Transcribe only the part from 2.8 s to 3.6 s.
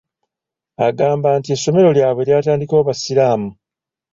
Basiraamu.